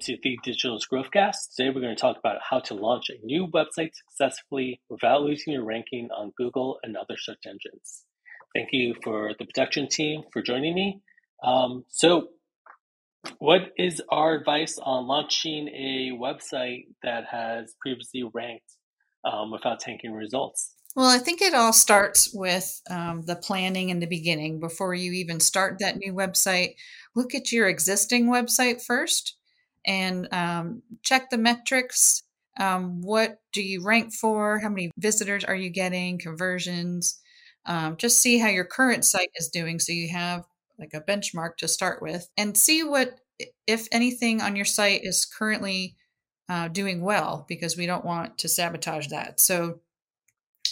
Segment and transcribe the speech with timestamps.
[0.00, 1.54] to the Digital's Growthcast.
[1.54, 5.52] Today we're going to talk about how to launch a new website successfully without losing
[5.52, 8.04] your ranking on Google and other search engines.
[8.54, 11.02] Thank you for the production team for joining me.
[11.44, 12.28] Um, so,
[13.38, 18.72] what is our advice on launching a website that has previously ranked
[19.30, 20.74] um, without tanking results?
[20.96, 25.12] Well, I think it all starts with um, the planning in the beginning before you
[25.12, 26.76] even start that new website.
[27.14, 29.36] Look at your existing website first
[29.86, 32.22] and um, check the metrics.
[32.58, 34.58] Um, what do you rank for?
[34.58, 36.18] How many visitors are you getting?
[36.18, 37.20] Conversions?
[37.66, 40.44] Um, just see how your current site is doing so you have
[40.78, 43.20] like a benchmark to start with and see what,
[43.66, 45.96] if anything, on your site is currently
[46.48, 49.40] uh, doing well because we don't want to sabotage that.
[49.40, 49.80] So,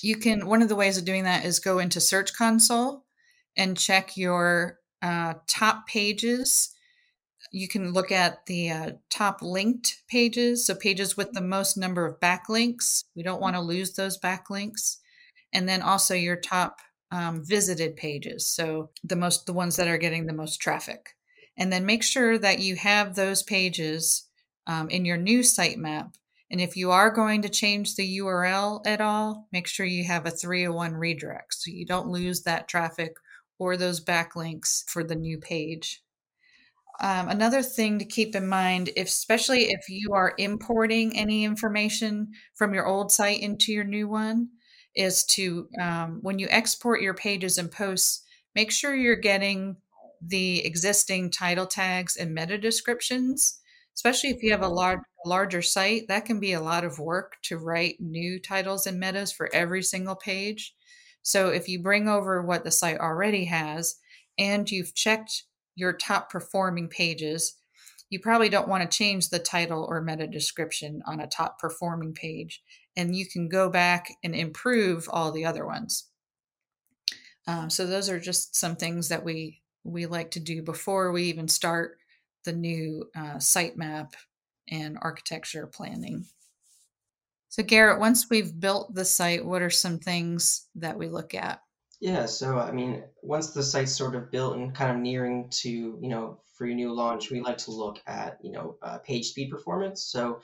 [0.03, 3.05] you can one of the ways of doing that is go into search console
[3.57, 6.75] and check your uh, top pages
[7.53, 12.07] you can look at the uh, top linked pages so pages with the most number
[12.07, 13.05] of backlinks.
[13.15, 14.97] We don't want to lose those backlinks.
[15.53, 16.79] And then also your top
[17.11, 21.11] um, visited pages so the most the ones that are getting the most traffic.
[21.57, 24.29] And then make sure that you have those pages
[24.67, 26.13] um, in your new sitemap.
[26.51, 30.25] And if you are going to change the URL at all, make sure you have
[30.25, 33.15] a 301 redirect so you don't lose that traffic
[33.59, 36.03] or those backlinks for the new page.
[37.01, 42.29] Um, another thing to keep in mind, if, especially if you are importing any information
[42.57, 44.49] from your old site into your new one,
[44.97, 49.77] is to um, when you export your pages and posts, make sure you're getting
[50.21, 53.61] the existing title tags and meta descriptions.
[53.95, 57.37] Especially if you have a large larger site that can be a lot of work
[57.43, 60.75] to write new titles and metas for every single page.
[61.23, 63.97] So if you bring over what the site already has
[64.39, 65.45] and you've checked
[65.79, 67.55] your top performing pages
[68.11, 72.13] you probably don't want to change the title or meta description on a top performing
[72.13, 72.63] page
[72.97, 76.09] and you can go back and improve all the other ones
[77.47, 81.25] um, so those are just some things that we we like to do before we
[81.25, 81.99] even start
[82.45, 84.13] the new uh, sitemap
[84.71, 86.27] and architecture planning.
[87.49, 91.61] So, Garrett, once we've built the site, what are some things that we look at?
[92.01, 95.69] Yeah, so I mean, once the site's sort of built and kind of nearing to,
[95.71, 99.27] you know, for your new launch, we like to look at, you know, uh, page
[99.31, 100.05] speed performance.
[100.05, 100.41] So,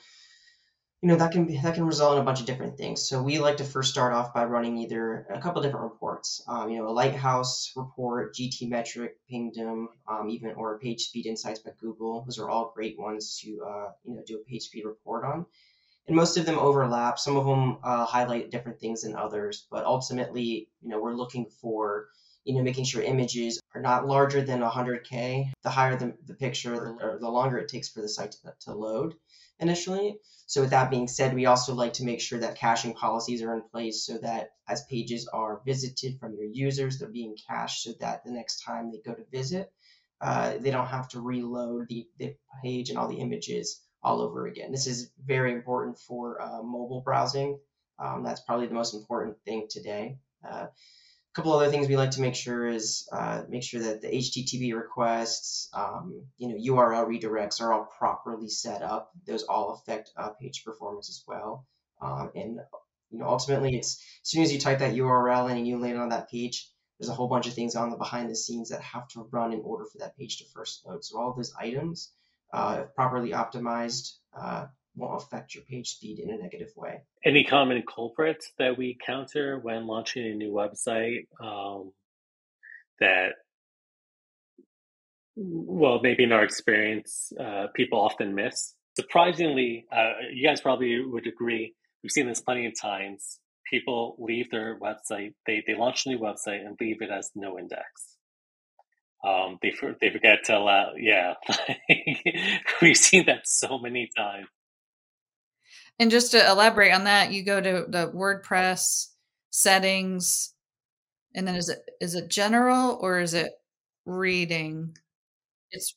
[1.01, 3.07] you know that can be, that can result in a bunch of different things.
[3.07, 6.69] So we like to first start off by running either a couple different reports, um,
[6.69, 12.23] you know, a Lighthouse report, GTmetrix, Pingdom, um, even or Page Speed Insights by Google.
[12.25, 15.45] Those are all great ones to uh, you know do a page speed report on.
[16.07, 17.17] And most of them overlap.
[17.17, 21.47] Some of them uh, highlight different things than others, but ultimately, you know, we're looking
[21.61, 22.07] for
[22.45, 25.51] you know, making sure images are not larger than 100K.
[25.63, 28.73] The higher the, the picture, the, the longer it takes for the site to, to
[28.73, 29.15] load
[29.59, 30.17] initially.
[30.45, 33.55] So with that being said, we also like to make sure that caching policies are
[33.55, 37.93] in place so that as pages are visited from your users, they're being cached so
[37.99, 39.73] that the next time they go to visit,
[40.21, 44.45] uh, they don't have to reload the, the page and all the images all over
[44.45, 44.71] again.
[44.71, 47.59] This is very important for uh, mobile browsing.
[47.97, 50.17] Um, that's probably the most important thing today.
[50.47, 50.67] Uh,
[51.35, 54.73] couple other things we like to make sure is uh, make sure that the HTTP
[54.73, 59.11] requests, um, you know, URL redirects are all properly set up.
[59.27, 61.65] Those all affect uh, page performance as well.
[62.01, 62.59] Um, and
[63.11, 65.99] you know, ultimately, it's as soon as you type that URL in and you land
[65.99, 68.81] on that page, there's a whole bunch of things on the behind the scenes that
[68.81, 71.03] have to run in order for that page to first load.
[71.03, 72.13] So all those items,
[72.55, 77.01] uh, properly optimized, uh, won't affect your page speed in a negative way.
[77.23, 81.91] Any common culprits that we counter when launching a new website um,
[83.01, 83.33] that,
[85.35, 88.73] well, maybe in our experience, uh, people often miss?
[88.95, 93.39] Surprisingly, uh, you guys probably would agree, we've seen this plenty of times.
[93.69, 97.59] People leave their website, they, they launch a new website and leave it as no
[97.59, 98.14] index.
[99.25, 100.93] Um, they they forget to allow.
[100.97, 101.33] Yeah,
[102.81, 104.47] we've seen that so many times.
[105.99, 109.07] And just to elaborate on that, you go to the WordPress
[109.49, 110.53] settings,
[111.33, 113.53] and then is it is it general or is it
[114.05, 114.95] reading?
[115.71, 115.95] It's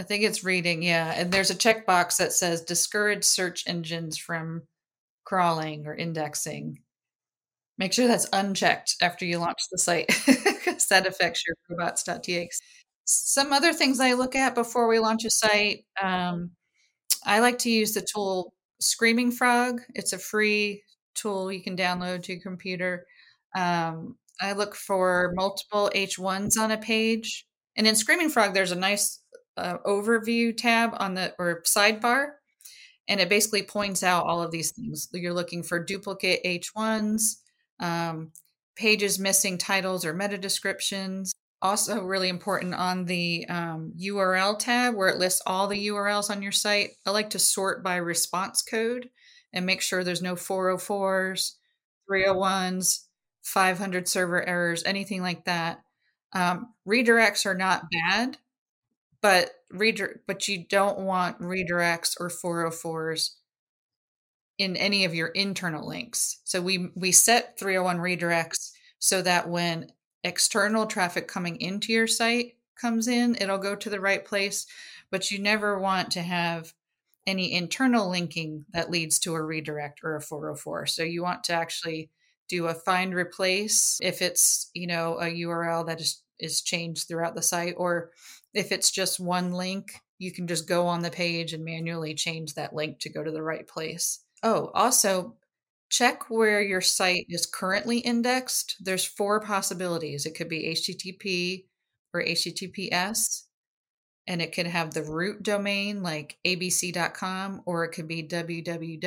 [0.00, 1.12] I think it's reading, yeah.
[1.14, 4.62] And there's a checkbox that says discourage search engines from
[5.24, 6.80] crawling or indexing.
[7.80, 12.58] Make sure that's unchecked after you launch the site because that affects your robots.txt.
[13.06, 16.50] Some other things I look at before we launch a site, um,
[17.24, 19.80] I like to use the tool Screaming Frog.
[19.94, 20.82] It's a free
[21.14, 23.06] tool you can download to your computer.
[23.56, 27.46] Um, I look for multiple H1s on a page.
[27.76, 29.22] And in Screaming Frog, there's a nice
[29.56, 32.32] uh, overview tab on the or sidebar,
[33.08, 35.08] and it basically points out all of these things.
[35.14, 37.36] You're looking for duplicate H1s,
[37.80, 38.32] um,
[38.76, 41.32] pages missing titles or meta descriptions.
[41.62, 46.40] Also, really important on the um, URL tab where it lists all the URLs on
[46.40, 46.92] your site.
[47.04, 49.10] I like to sort by response code
[49.52, 51.52] and make sure there's no 404s,
[52.10, 53.00] 301s,
[53.42, 55.82] 500 server errors, anything like that.
[56.32, 58.38] Um, redirects are not bad,
[59.20, 63.30] but redir- but you don't want redirects or 404s
[64.60, 66.40] in any of your internal links.
[66.44, 69.90] So we we set 301 redirects so that when
[70.22, 74.66] external traffic coming into your site comes in, it'll go to the right place,
[75.10, 76.74] but you never want to have
[77.26, 80.84] any internal linking that leads to a redirect or a 404.
[80.86, 82.10] So you want to actually
[82.46, 87.34] do a find replace if it's, you know, a URL that is is changed throughout
[87.34, 88.10] the site or
[88.52, 92.54] if it's just one link, you can just go on the page and manually change
[92.54, 94.20] that link to go to the right place.
[94.42, 95.36] Oh, also
[95.90, 98.76] check where your site is currently indexed.
[98.80, 100.24] There's four possibilities.
[100.24, 101.66] It could be HTTP
[102.14, 103.42] or HTTPS,
[104.26, 109.04] and it could have the root domain like abc.com, or it could be www.abc.com.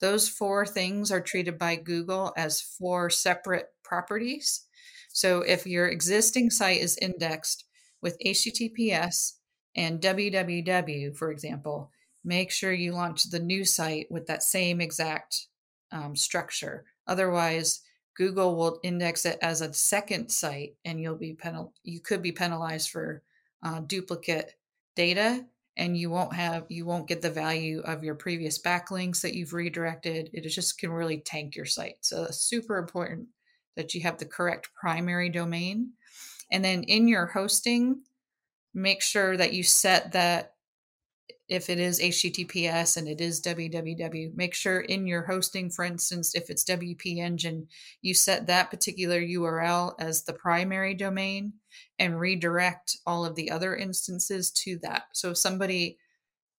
[0.00, 4.64] Those four things are treated by Google as four separate properties.
[5.12, 7.64] So if your existing site is indexed
[8.00, 9.32] with HTTPS
[9.74, 11.90] and www, for example,
[12.28, 15.46] make sure you launch the new site with that same exact
[15.90, 16.84] um, structure.
[17.06, 17.80] Otherwise,
[18.14, 21.72] Google will index it as a second site, and you'll be penal.
[21.84, 23.22] You could be penalized for
[23.64, 24.56] uh, duplicate
[24.94, 25.46] data,
[25.78, 29.54] and you won't have you won't get the value of your previous backlinks that you've
[29.54, 30.28] redirected.
[30.34, 31.96] It just can really tank your site.
[32.02, 33.28] So it's super important
[33.76, 35.92] that you have the correct primary domain,
[36.52, 38.02] and then in your hosting,
[38.74, 40.57] make sure that you set that
[41.48, 46.34] if it is HTTPS and it is www, make sure in your hosting, for instance,
[46.34, 47.66] if it's WP Engine,
[48.02, 51.54] you set that particular URL as the primary domain
[51.98, 55.04] and redirect all of the other instances to that.
[55.14, 55.98] So if somebody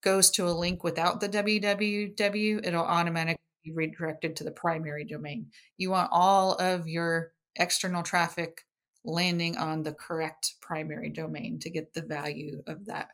[0.01, 5.47] goes to a link without the www, it'll automatically be redirected to the primary domain.
[5.77, 8.65] You want all of your external traffic
[9.03, 13.09] landing on the correct primary domain to get the value of that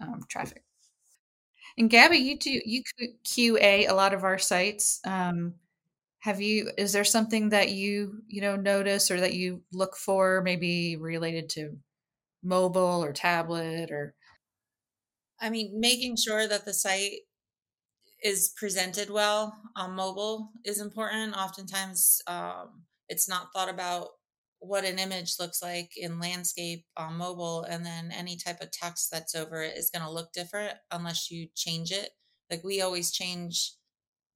[0.00, 0.62] um, traffic.
[1.78, 2.82] And Gabby, you do you
[3.24, 5.00] QA a lot of our sites.
[5.04, 5.54] Um,
[6.20, 6.70] have you?
[6.78, 11.48] Is there something that you you know notice or that you look for, maybe related
[11.50, 11.76] to
[12.42, 14.14] mobile or tablet or?
[15.40, 17.20] I mean, making sure that the site
[18.22, 21.36] is presented well on mobile is important.
[21.36, 24.08] Oftentimes, um, it's not thought about
[24.60, 29.10] what an image looks like in landscape on mobile and then any type of text
[29.10, 32.10] that's over it is going to look different unless you change it.
[32.50, 33.72] Like we always change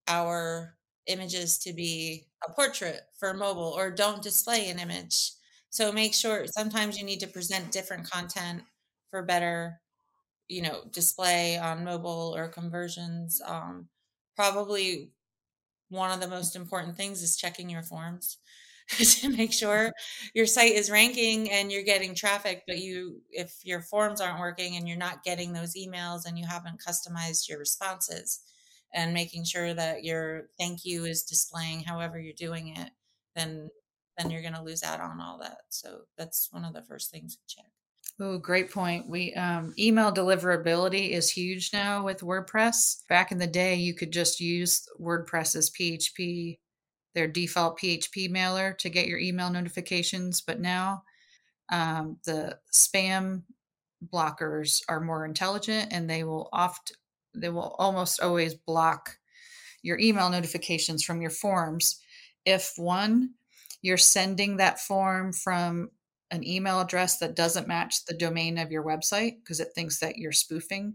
[0.09, 0.77] our
[1.07, 5.33] images to be a portrait for mobile or don't display an image.
[5.71, 8.63] So make sure sometimes you need to present different content
[9.11, 9.81] for better
[10.51, 13.41] you know display on mobile or conversions.
[13.47, 13.89] Um,
[14.37, 15.13] probably
[15.89, 18.39] one of the most important things is checking your forms
[18.99, 19.93] to make sure
[20.35, 24.77] your site is ranking and you're getting traffic but you if your forms aren't working
[24.77, 28.41] and you're not getting those emails and you haven't customized your responses
[28.93, 32.91] and making sure that your thank you is displaying however you're doing it
[33.37, 33.69] then
[34.19, 37.11] then you're going to lose out on all that so that's one of the first
[37.11, 37.67] things to check
[38.23, 39.09] Oh, great point.
[39.09, 43.07] We um, email deliverability is huge now with WordPress.
[43.09, 46.59] Back in the day, you could just use WordPress's PHP
[47.15, 50.41] their default PHP mailer to get your email notifications.
[50.41, 51.03] But now
[51.71, 53.43] um, the spam
[54.13, 56.93] blockers are more intelligent and they will oft
[57.35, 59.17] they will almost always block
[59.83, 62.01] your email notifications from your forms
[62.45, 63.31] if one
[63.83, 65.91] you're sending that form from
[66.31, 70.17] an email address that doesn't match the domain of your website because it thinks that
[70.17, 70.95] you're spoofing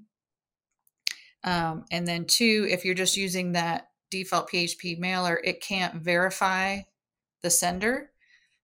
[1.44, 6.80] um, and then two if you're just using that default PHP mailer, it can't verify
[7.42, 8.12] the sender.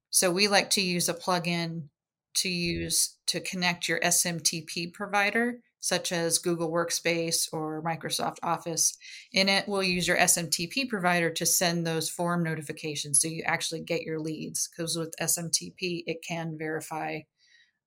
[0.09, 1.89] So we like to use a plugin
[2.35, 8.97] to use to connect your SMTP provider, such as Google Workspace or Microsoft Office.
[9.33, 13.81] In it, we'll use your SMTP provider to send those form notifications so you actually
[13.81, 14.67] get your leads.
[14.69, 17.19] Because with SMTP, it can verify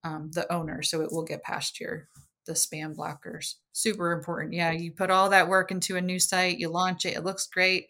[0.02, 2.08] um, the owner, so it will get past your
[2.46, 3.54] the spam blockers.
[3.72, 4.54] Super important.
[4.54, 7.46] Yeah, you put all that work into a new site, you launch it, it looks
[7.46, 7.88] great,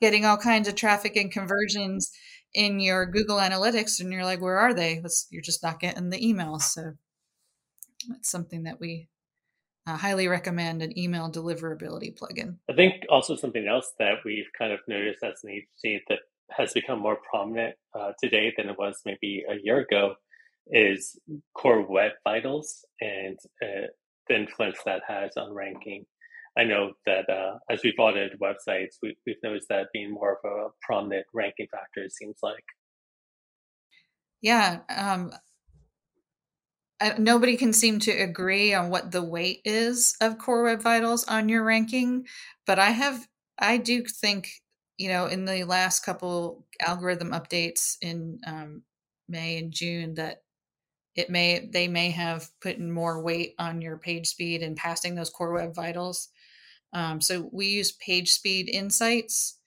[0.00, 2.10] getting all kinds of traffic and conversions
[2.54, 5.02] in your Google Analytics, and you're like, where are they?
[5.30, 6.62] you're just not getting the emails.
[6.62, 6.94] So
[8.08, 9.08] That's something that we
[9.86, 12.56] uh, highly recommend an email deliverability plugin.
[12.70, 16.72] I think also something else that we've kind of noticed as an agency that has
[16.72, 20.14] become more prominent uh, today than it was maybe a year ago
[20.70, 21.18] is
[21.54, 22.84] core web vitals
[24.48, 26.04] influence that has on ranking.
[26.56, 30.50] I know that uh, as we've audited websites, we, have noticed that being more of
[30.50, 32.64] a prominent ranking factor, it seems like.
[34.42, 34.80] Yeah.
[34.88, 35.32] Um,
[37.00, 41.24] I, nobody can seem to agree on what the weight is of core web vitals
[41.24, 42.26] on your ranking,
[42.66, 43.26] but I have,
[43.58, 44.50] I do think,
[44.96, 48.82] you know, in the last couple algorithm updates in um,
[49.28, 50.38] May and June that
[51.18, 55.30] it may they may have put more weight on your page speed and passing those
[55.30, 56.28] core web vitals.
[56.92, 59.58] Um, so we use page speed insights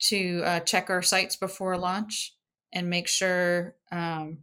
[0.00, 2.34] to uh, check our sites before launch
[2.72, 4.38] and make sure um,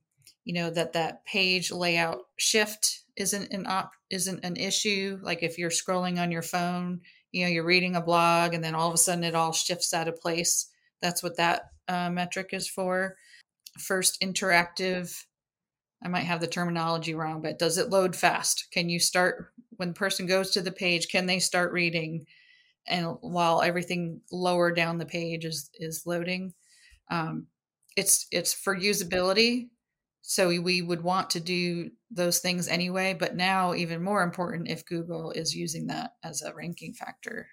[0.46, 5.20] you know that that page layout shift isn't an op isn't an issue.
[5.22, 7.02] Like if you're scrolling on your phone
[7.34, 9.94] you know you're reading a blog and then all of a sudden it all shifts
[9.94, 10.70] out of place.
[11.02, 13.18] That's what that uh, metric is for.
[13.78, 15.26] First interactive
[16.04, 19.90] i might have the terminology wrong but does it load fast can you start when
[19.90, 22.26] the person goes to the page, can they start reading?
[22.88, 26.54] And while everything lower down the page is is loading,
[27.10, 27.48] um,
[27.96, 29.70] it's it's for usability.
[30.22, 34.86] So we, would want to do those things anyway, but now even more important if
[34.86, 37.48] Google is using that as a ranking factor.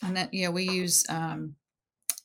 [0.00, 1.56] And that you know we use um,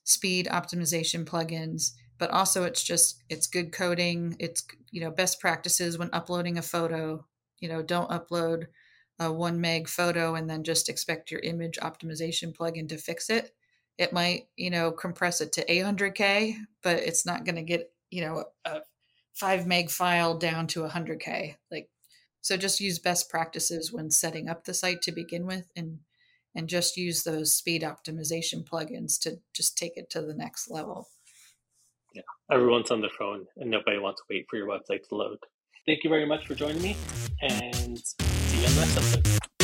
[0.04, 5.98] speed optimization plugins but also it's just it's good coding it's you know best practices
[5.98, 7.26] when uploading a photo
[7.62, 8.66] you know, don't upload
[9.20, 13.54] a one meg photo and then just expect your image optimization plugin to fix it.
[13.98, 18.22] It might, you know, compress it to 800K, but it's not going to get, you
[18.22, 18.80] know, a
[19.34, 21.56] five meg file down to 100K.
[21.70, 21.90] Like,
[22.42, 26.00] so just use best practices when setting up the site to begin with and
[26.54, 31.08] and just use those speed optimization plugins to just take it to the next level.
[32.14, 35.38] Yeah, everyone's on their phone and nobody wants to wait for your website to load.
[35.86, 36.96] Thank you very much for joining me
[37.42, 39.61] and see you on the next episode.